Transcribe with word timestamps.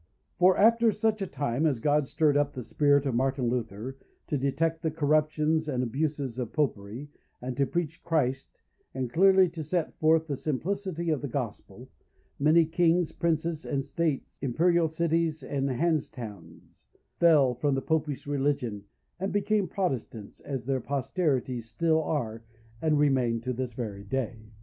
"For 0.39 0.57
after 0.57 0.91
such 0.91 1.19
time 1.29 1.67
as 1.67 1.77
God 1.79 2.07
stirred 2.07 2.35
up 2.35 2.53
the 2.53 2.63
spirit 2.63 3.05
of 3.05 3.13
Martin 3.13 3.49
Luther 3.49 3.99
to 4.29 4.35
detect 4.35 4.81
the 4.81 4.89
corruptions 4.89 5.69
and 5.69 5.83
abuses 5.83 6.39
of 6.39 6.53
Popery, 6.53 7.11
and 7.39 7.55
to 7.55 7.67
preach 7.67 8.01
Christ, 8.03 8.63
and 8.95 9.13
clearly 9.13 9.47
to 9.49 9.63
set 9.63 9.93
forth 9.99 10.25
the 10.25 10.35
simplicity 10.35 11.11
of 11.11 11.21
the 11.21 11.27
Gospel, 11.27 11.87
many 12.39 12.65
Kings, 12.65 13.11
Princes, 13.11 13.63
and 13.63 13.85
States, 13.85 14.39
Imperial 14.41 14.87
Cities, 14.87 15.43
and 15.43 15.69
Hans 15.69 16.09
Towns 16.09 16.83
fell 17.19 17.53
from 17.53 17.75
the 17.75 17.81
Popish 17.83 18.25
Religion, 18.25 18.85
and 19.19 19.31
became 19.31 19.67
Protestants, 19.67 20.39
as 20.39 20.65
their 20.65 20.81
posterities 20.81 21.69
still 21.69 22.01
are, 22.01 22.43
and 22.81 22.97
remain 22.97 23.39
to 23.41 23.53
this 23.53 23.73
very 23.73 24.03
day. 24.03 24.49